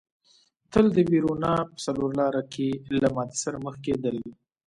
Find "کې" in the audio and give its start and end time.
2.53-2.67